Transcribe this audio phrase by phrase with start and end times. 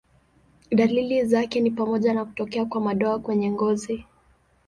[0.71, 4.05] Dalili zake ni pamoja na kutokea kwa madoa kwenye ngozi.